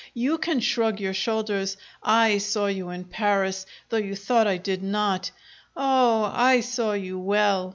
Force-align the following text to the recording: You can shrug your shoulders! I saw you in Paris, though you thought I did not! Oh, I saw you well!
You 0.15 0.39
can 0.39 0.61
shrug 0.61 0.99
your 0.99 1.13
shoulders! 1.13 1.77
I 2.01 2.39
saw 2.39 2.65
you 2.65 2.89
in 2.89 3.03
Paris, 3.03 3.67
though 3.89 3.97
you 3.97 4.15
thought 4.15 4.47
I 4.47 4.57
did 4.57 4.81
not! 4.81 5.29
Oh, 5.77 6.23
I 6.23 6.61
saw 6.61 6.93
you 6.93 7.19
well! 7.19 7.69